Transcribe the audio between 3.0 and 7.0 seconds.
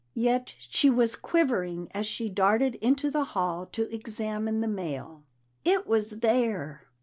the hall to examine the mail. It was there!